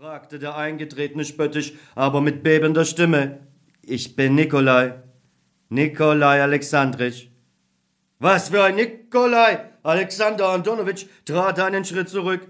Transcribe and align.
fragte 0.00 0.38
der 0.38 0.56
Eingetretene 0.56 1.24
spöttisch, 1.24 1.72
aber 1.96 2.20
mit 2.20 2.44
bebender 2.44 2.84
Stimme. 2.84 3.40
Ich 3.82 4.14
bin 4.14 4.36
Nikolai. 4.36 5.02
Nikolai 5.70 6.40
Alexandrich. 6.40 7.32
Was 8.20 8.50
für 8.50 8.62
ein 8.62 8.76
Nikolai! 8.76 9.70
Alexander 9.82 10.50
Antonowitsch 10.50 11.06
trat 11.24 11.58
einen 11.58 11.84
Schritt 11.84 12.08
zurück. 12.08 12.46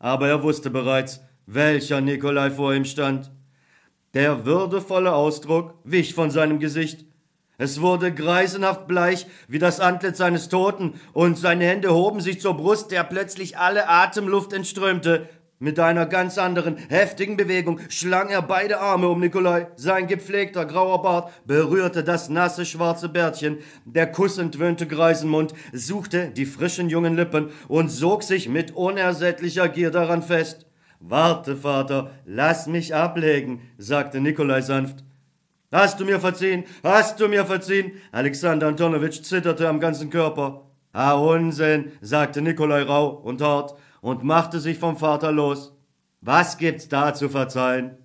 Aber 0.00 0.26
er 0.26 0.42
wusste 0.42 0.70
bereits, 0.70 1.20
welcher 1.46 2.00
Nikolai 2.00 2.50
vor 2.50 2.74
ihm 2.74 2.84
stand. 2.84 3.30
Der 4.14 4.44
würdevolle 4.44 5.12
Ausdruck 5.12 5.74
wich 5.84 6.14
von 6.14 6.32
seinem 6.32 6.58
Gesicht. 6.58 7.04
Es 7.58 7.80
wurde 7.80 8.14
greisenhaft 8.14 8.86
bleich 8.86 9.26
wie 9.46 9.58
das 9.58 9.78
Antlitz 9.78 10.18
seines 10.18 10.48
Toten, 10.48 10.94
und 11.12 11.36
seine 11.36 11.64
Hände 11.64 11.92
hoben 11.92 12.20
sich 12.20 12.40
zur 12.40 12.56
Brust, 12.56 12.90
der 12.90 13.02
plötzlich 13.02 13.58
alle 13.58 13.88
Atemluft 13.88 14.52
entströmte. 14.52 15.28
Mit 15.60 15.80
einer 15.80 16.06
ganz 16.06 16.38
anderen, 16.38 16.76
heftigen 16.76 17.36
Bewegung 17.36 17.80
schlang 17.88 18.28
er 18.28 18.42
beide 18.42 18.78
Arme 18.78 19.08
um 19.08 19.18
Nikolai. 19.18 19.66
Sein 19.74 20.06
gepflegter 20.06 20.64
grauer 20.64 21.02
Bart 21.02 21.32
berührte 21.46 22.04
das 22.04 22.28
nasse 22.28 22.64
schwarze 22.64 23.08
Bärtchen. 23.08 23.58
Der 23.84 24.06
kussentwöhnte 24.06 24.86
Greisenmund 24.86 25.54
suchte 25.72 26.28
die 26.28 26.46
frischen 26.46 26.88
jungen 26.88 27.16
Lippen 27.16 27.50
und 27.66 27.88
sog 27.88 28.22
sich 28.22 28.48
mit 28.48 28.76
unersättlicher 28.76 29.68
Gier 29.68 29.90
daran 29.90 30.22
fest. 30.22 30.66
Warte, 31.00 31.56
Vater, 31.56 32.12
lass 32.24 32.68
mich 32.68 32.94
ablegen, 32.94 33.60
sagte 33.78 34.20
Nikolai 34.20 34.60
sanft. 34.60 35.02
Hast 35.72 35.98
du 35.98 36.04
mir 36.04 36.20
verziehen? 36.20 36.64
Hast 36.84 37.18
du 37.18 37.26
mir 37.26 37.44
verziehen? 37.44 37.92
Alexander 38.12 38.68
Antonowitsch 38.68 39.22
zitterte 39.22 39.68
am 39.68 39.80
ganzen 39.80 40.08
Körper. 40.08 40.67
Ah, 40.92 41.14
Unsinn, 41.14 41.92
sagte 42.00 42.42
Nikolai 42.42 42.82
rau 42.82 43.08
und 43.08 43.40
hart 43.40 43.74
und 44.00 44.24
machte 44.24 44.60
sich 44.60 44.78
vom 44.78 44.96
Vater 44.96 45.32
los. 45.32 45.72
Was 46.20 46.58
gibt's 46.58 46.88
da 46.88 47.14
zu 47.14 47.28
verzeihen? 47.28 47.96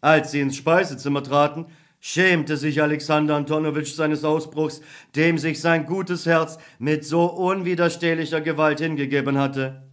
Als 0.00 0.30
sie 0.30 0.40
ins 0.40 0.56
Speisezimmer 0.56 1.22
traten, 1.22 1.66
schämte 2.00 2.56
sich 2.56 2.82
Alexander 2.82 3.36
Antonowitsch 3.36 3.94
seines 3.94 4.24
Ausbruchs, 4.24 4.80
dem 5.16 5.38
sich 5.38 5.60
sein 5.60 5.86
gutes 5.86 6.26
Herz 6.26 6.58
mit 6.78 7.04
so 7.04 7.24
unwiderstehlicher 7.24 8.40
Gewalt 8.40 8.80
hingegeben 8.80 9.38
hatte. 9.38 9.87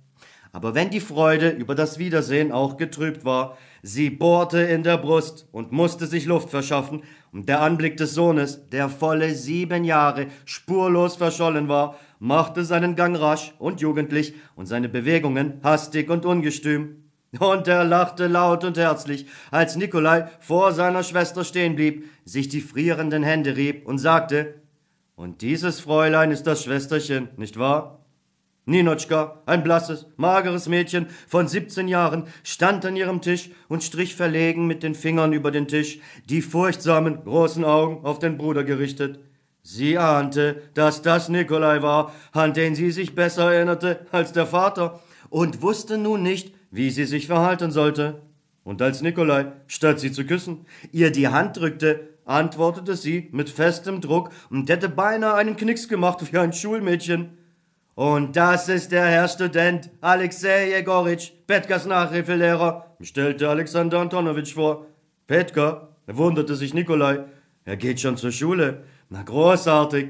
Aber 0.56 0.74
wenn 0.74 0.90
die 0.90 1.02
Freude 1.02 1.50
über 1.50 1.76
das 1.76 2.00
Wiedersehen 2.00 2.54
auch 2.54 2.78
getrübt 2.78 3.26
war, 3.26 3.58
sie 3.84 4.10
bohrte 4.10 4.60
in 4.60 4.84
der 4.84 4.98
Brust 4.98 5.50
und 5.52 5.74
musste 5.74 6.08
sich 6.08 6.24
Luft 6.24 6.50
verschaffen, 6.50 7.04
und 7.34 7.50
der 7.50 7.60
Anblick 7.60 7.98
des 7.98 8.14
Sohnes, 8.14 8.70
der 8.70 8.88
volle 8.88 9.36
sieben 9.36 9.84
Jahre 9.84 10.28
spurlos 10.46 11.18
verschollen 11.18 11.68
war, 11.68 12.00
machte 12.20 12.64
seinen 12.64 12.96
Gang 12.96 13.20
rasch 13.20 13.54
und 13.60 13.82
jugendlich 13.82 14.34
und 14.56 14.68
seine 14.68 14.88
Bewegungen 14.88 15.60
hastig 15.62 16.10
und 16.10 16.26
ungestüm. 16.26 17.04
Und 17.38 17.68
er 17.68 17.84
lachte 17.84 18.28
laut 18.28 18.64
und 18.64 18.78
herzlich, 18.78 19.26
als 19.52 19.76
Nikolai 19.76 20.30
vor 20.40 20.72
seiner 20.72 21.04
Schwester 21.04 21.44
stehen 21.44 21.76
blieb, 21.76 22.10
sich 22.24 22.48
die 22.48 22.62
frierenden 22.62 23.24
Hände 23.24 23.58
rieb 23.58 23.86
und 23.86 23.98
sagte, 23.98 24.54
und 25.18 25.42
dieses 25.42 25.82
Fräulein 25.82 26.32
ist 26.32 26.48
das 26.48 26.64
Schwesterchen, 26.64 27.28
nicht 27.36 27.60
wahr? 27.60 28.05
Ninotschka, 28.66 29.42
ein 29.46 29.64
blasses, 29.64 30.08
mageres 30.18 30.68
Mädchen 30.68 31.08
von 31.28 31.48
siebzehn 31.48 31.88
Jahren, 31.88 32.26
stand 32.44 32.86
an 32.86 32.96
ihrem 32.96 33.22
Tisch 33.22 33.52
und 33.68 33.84
strich 33.84 34.16
verlegen 34.16 34.66
mit 34.66 34.82
den 34.82 34.96
Fingern 34.96 35.34
über 35.34 35.52
den 35.52 35.68
Tisch, 35.68 36.00
die 36.30 36.42
furchtsamen, 36.42 37.24
großen 37.24 37.64
Augen 37.64 38.04
auf 38.06 38.18
den 38.18 38.38
Bruder 38.38 38.64
gerichtet. 38.64 39.20
Sie 39.62 39.98
ahnte, 39.98 40.62
dass 40.74 41.02
das 41.02 41.30
Nikolai 41.30 41.82
war, 41.82 42.14
an 42.32 42.54
den 42.54 42.76
sie 42.76 42.92
sich 42.92 43.16
besser 43.16 43.54
erinnerte 43.54 44.06
als 44.12 44.32
der 44.32 44.46
Vater, 44.46 45.00
und 45.30 45.62
wusste 45.62 45.98
nun 45.98 46.24
nicht, 46.24 46.54
wie 46.72 46.90
sie 46.90 47.06
sich 47.06 47.28
verhalten 47.28 47.72
sollte. 47.72 48.22
Und 48.64 48.82
als 48.82 49.02
Nikolai, 49.02 49.52
statt 49.68 50.00
sie 50.00 50.12
zu 50.12 50.26
küssen, 50.26 50.66
ihr 50.92 51.12
die 51.12 51.28
Hand 51.28 51.58
drückte, 51.58 52.10
antwortete 52.26 52.96
sie 52.96 53.30
mit 53.32 53.50
festem 53.50 54.02
Druck 54.02 54.32
und 54.50 54.70
hätte 54.70 54.90
beinahe 54.90 55.36
einen 55.36 55.56
Knicks 55.56 55.88
gemacht 55.88 56.20
wie 56.32 56.38
ein 56.38 56.54
Schulmädchen. 56.54 57.38
Und 57.96 58.36
das 58.36 58.68
ist 58.68 58.92
der 58.92 59.06
Herr 59.06 59.30
Student 59.30 59.90
Alexei 60.02 60.70
Jegoritsch, 60.70 61.32
Petkas 61.48 61.86
Nachhilfelehrer, 61.86 62.98
stellte 63.02 63.48
Alexander 63.48 64.00
Antonowitsch 64.00 64.54
vor. 64.54 64.88
Petka, 65.28 65.88
wunderte 66.06 66.56
sich 66.56 66.74
Nikolai. 66.74 67.24
Er 67.64 67.78
geht 67.78 68.02
schon 68.02 68.18
zur 68.18 68.34
Schule. 68.34 68.84
Na 69.10 69.24
großartig. 69.24 70.10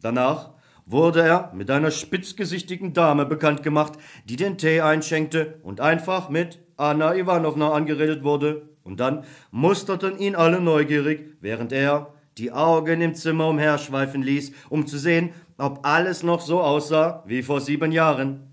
Danach 0.00 0.50
wurde 0.86 1.22
er 1.22 1.50
mit 1.54 1.72
einer 1.72 1.90
spitzgesichtigen 1.90 2.92
Dame 2.92 3.26
bekannt 3.26 3.64
gemacht, 3.64 3.94
die 4.26 4.36
den 4.36 4.56
Tee 4.56 4.80
einschenkte 4.80 5.58
und 5.64 5.80
einfach 5.80 6.28
mit 6.28 6.60
Anna 6.76 7.16
Ivanovna 7.16 7.72
angeredet 7.72 8.22
wurde. 8.22 8.62
Und 8.84 9.00
dann 9.00 9.24
musterten 9.50 10.18
ihn 10.18 10.36
alle 10.36 10.60
neugierig, 10.60 11.32
während 11.40 11.72
er 11.72 12.14
die 12.38 12.52
Augen 12.52 13.00
im 13.00 13.14
Zimmer 13.14 13.48
umherschweifen 13.48 14.22
ließ, 14.22 14.52
um 14.68 14.86
zu 14.86 14.98
sehen, 14.98 15.30
ob 15.58 15.86
alles 15.86 16.22
noch 16.22 16.40
so 16.40 16.60
aussah 16.60 17.22
wie 17.26 17.42
vor 17.42 17.60
sieben 17.60 17.92
Jahren. 17.92 18.52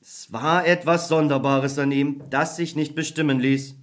Es 0.00 0.32
war 0.32 0.66
etwas 0.66 1.08
Sonderbares 1.08 1.78
an 1.78 1.92
ihm, 1.92 2.22
das 2.30 2.56
sich 2.56 2.74
nicht 2.76 2.94
bestimmen 2.94 3.40
ließ. 3.40 3.76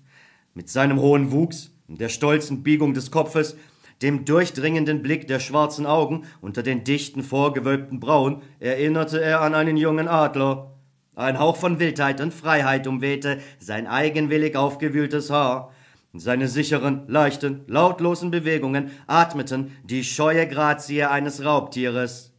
Mit 0.54 0.70
seinem 0.70 1.00
hohen 1.00 1.32
Wuchs, 1.32 1.72
der 1.88 2.10
stolzen 2.10 2.64
Biegung 2.64 2.94
des 2.94 3.12
Kopfes, 3.12 3.56
dem 4.02 4.26
durchdringenden 4.26 5.02
Blick 5.02 5.28
der 5.28 5.40
schwarzen 5.40 5.86
Augen 5.86 6.24
unter 6.42 6.64
den 6.64 6.84
dichten, 6.84 7.24
vorgewölbten 7.24 8.00
Brauen 8.00 8.42
erinnerte 8.60 9.22
er 9.22 9.42
an 9.42 9.56
einen 9.56 9.78
jungen 9.78 10.08
Adler. 10.08 10.72
Ein 11.16 11.40
Hauch 11.40 11.58
von 11.58 11.80
Wildheit 11.80 12.22
und 12.22 12.34
Freiheit 12.34 12.88
umwehte 12.88 13.40
sein 13.60 13.88
eigenwillig 13.88 14.56
aufgewühltes 14.56 15.30
Haar. 15.30 15.74
Seine 16.14 16.48
sicheren, 16.48 17.04
leichten, 17.08 17.62
lautlosen 17.68 18.32
Bewegungen 18.32 18.92
atmeten 19.06 19.78
die 19.84 20.04
scheue 20.04 20.48
Grazie 20.48 21.04
eines 21.04 21.46
Raubtieres. 21.46 22.34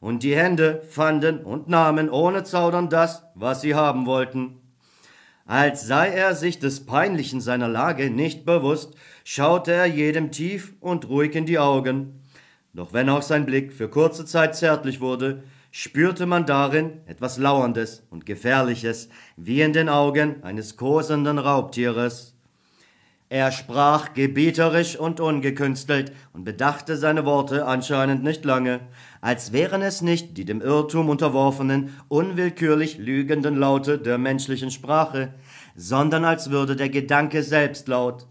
Und 0.00 0.22
die 0.22 0.36
Hände 0.36 0.82
fanden 0.90 1.44
und 1.44 1.68
nahmen 1.68 2.10
ohne 2.10 2.42
Zaudern 2.42 2.90
das, 2.90 3.22
was 3.34 3.60
sie 3.60 3.74
haben 3.74 4.06
wollten. 4.06 4.60
Als 5.46 5.86
sei 5.86 6.08
er 6.08 6.34
sich 6.34 6.58
des 6.58 6.86
Peinlichen 6.86 7.40
seiner 7.40 7.68
Lage 7.68 8.10
nicht 8.10 8.44
bewusst, 8.44 8.94
schaute 9.24 9.72
er 9.72 9.86
jedem 9.86 10.30
tief 10.32 10.74
und 10.80 11.08
ruhig 11.08 11.34
in 11.34 11.46
die 11.46 11.58
Augen. 11.58 12.20
Doch 12.72 12.92
wenn 12.92 13.08
auch 13.08 13.22
sein 13.22 13.46
Blick 13.46 13.72
für 13.72 13.88
kurze 13.88 14.24
Zeit 14.24 14.56
zärtlich 14.56 15.00
wurde, 15.00 15.44
spürte 15.70 16.26
man 16.26 16.46
darin 16.46 17.00
etwas 17.06 17.38
Lauerndes 17.38 18.06
und 18.10 18.26
Gefährliches, 18.26 19.08
wie 19.36 19.60
in 19.60 19.72
den 19.72 19.88
Augen 19.88 20.42
eines 20.42 20.76
kosenden 20.76 21.38
Raubtieres. 21.38 22.33
Er 23.30 23.52
sprach 23.52 24.12
gebieterisch 24.12 24.96
und 24.96 25.18
ungekünstelt 25.18 26.12
und 26.34 26.44
bedachte 26.44 26.96
seine 26.96 27.24
Worte 27.24 27.66
anscheinend 27.66 28.22
nicht 28.22 28.44
lange, 28.44 28.80
als 29.20 29.52
wären 29.52 29.80
es 29.80 30.02
nicht 30.02 30.36
die 30.36 30.44
dem 30.44 30.60
Irrtum 30.60 31.08
unterworfenen, 31.08 31.94
unwillkürlich 32.08 32.98
lügenden 32.98 33.56
Laute 33.56 33.98
der 33.98 34.18
menschlichen 34.18 34.70
Sprache, 34.70 35.32
sondern 35.74 36.24
als 36.24 36.50
würde 36.50 36.76
der 36.76 36.90
Gedanke 36.90 37.42
selbst 37.42 37.88
laut. 37.88 38.26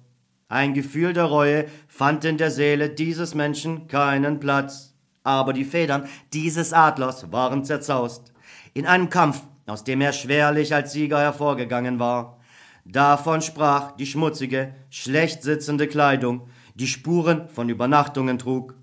Ein 0.48 0.76
Gefühl 0.76 1.14
der 1.14 1.26
Reue 1.26 1.66
fand 1.88 2.24
in 2.26 2.38
der 2.38 2.52
Seele 2.52 2.90
dieses 2.90 3.34
Menschen 3.34 3.88
keinen 3.88 4.40
Platz, 4.40 4.94
aber 5.24 5.54
die 5.54 5.66
Federn 5.66 6.08
dieses 6.32 6.74
Adlers 6.74 7.32
waren 7.32 7.66
zerzaust, 7.66 8.32
in 8.76 8.86
einem 8.86 9.10
Kampf, 9.10 9.42
aus 9.66 9.84
dem 9.84 10.02
er 10.02 10.14
schwerlich 10.14 10.76
als 10.76 10.94
Sieger 10.94 11.20
hervorgegangen 11.20 11.98
war. 11.98 12.40
Davon 12.86 13.42
sprach 13.42 13.94
die 13.94 14.06
schmutzige, 14.06 14.76
schlecht 14.90 15.42
sitzende 15.44 15.88
Kleidung, 15.88 16.48
die 16.76 16.88
Spuren 16.88 17.48
von 17.48 17.70
Übernachtungen 17.70 18.38
trug. 18.38 18.76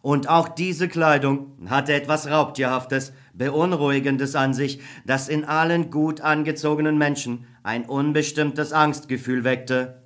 Und 0.00 0.28
auch 0.28 0.48
diese 0.48 0.88
Kleidung 0.88 1.52
hatte 1.68 1.92
etwas 1.92 2.28
Raubtierhaftes, 2.28 3.12
Beunruhigendes 3.34 4.34
an 4.34 4.52
sich, 4.52 4.80
das 5.06 5.28
in 5.28 5.44
allen 5.44 5.90
gut 5.90 6.20
angezogenen 6.20 6.98
Menschen 6.98 7.46
ein 7.62 7.84
unbestimmtes 7.84 8.72
Angstgefühl 8.72 9.44
weckte. 9.44 10.02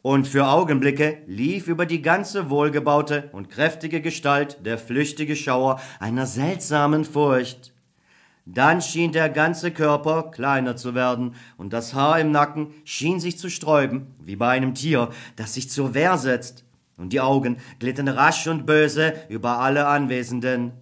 Und 0.00 0.28
für 0.28 0.46
Augenblicke 0.46 1.18
lief 1.26 1.66
über 1.66 1.86
die 1.86 2.02
ganze 2.02 2.50
wohlgebaute 2.50 3.30
und 3.32 3.50
kräftige 3.50 4.00
Gestalt 4.00 4.58
der 4.64 4.78
flüchtige 4.78 5.34
Schauer 5.34 5.80
einer 5.98 6.26
seltsamen 6.26 7.04
Furcht. 7.04 7.73
Dann 8.46 8.82
schien 8.82 9.12
der 9.12 9.30
ganze 9.30 9.70
Körper 9.70 10.30
kleiner 10.30 10.76
zu 10.76 10.94
werden, 10.94 11.34
und 11.56 11.72
das 11.72 11.94
Haar 11.94 12.20
im 12.20 12.30
Nacken 12.30 12.74
schien 12.84 13.18
sich 13.18 13.38
zu 13.38 13.48
sträuben, 13.48 14.14
wie 14.20 14.36
bei 14.36 14.50
einem 14.50 14.74
Tier, 14.74 15.08
das 15.36 15.54
sich 15.54 15.70
zur 15.70 15.94
Wehr 15.94 16.18
setzt, 16.18 16.64
und 16.98 17.12
die 17.14 17.22
Augen 17.22 17.56
glitten 17.78 18.06
rasch 18.08 18.46
und 18.46 18.66
böse 18.66 19.14
über 19.28 19.60
alle 19.60 19.86
Anwesenden. 19.86 20.72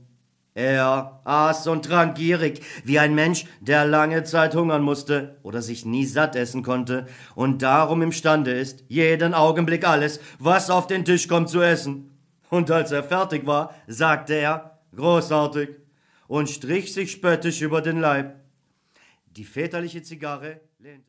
Er 0.55 1.21
aß 1.25 1.69
und 1.69 1.87
trank 1.87 2.17
gierig, 2.17 2.61
wie 2.85 2.99
ein 2.99 3.15
Mensch, 3.15 3.47
der 3.61 3.87
lange 3.87 4.23
Zeit 4.25 4.55
hungern 4.55 4.83
musste 4.83 5.37
oder 5.43 5.63
sich 5.63 5.87
nie 5.87 6.05
satt 6.05 6.37
essen 6.37 6.63
konnte 6.63 7.07
und 7.35 7.63
darum 7.63 8.03
imstande 8.03 8.51
ist, 8.51 8.85
jeden 8.89 9.33
Augenblick 9.33 9.89
alles, 9.89 10.21
was 10.39 10.69
auf 10.69 10.87
den 10.89 11.07
Tisch 11.07 11.27
kommt, 11.27 11.49
zu 11.49 11.63
essen. 11.63 12.19
Und 12.51 12.71
als 12.71 12.93
er 12.93 13.03
fertig 13.03 13.47
war, 13.47 13.75
sagte 13.87 14.35
er, 14.35 14.79
großartig, 14.95 15.71
und 16.33 16.49
strich 16.49 16.95
sich 16.95 17.13
spöttisch 17.13 17.61
über 17.61 17.83
den 17.83 18.01
Leib. 18.01 18.41
Die 19.37 19.45
väterliche 19.45 20.03
Zigarre 20.03 20.63
lehnte 20.79 21.01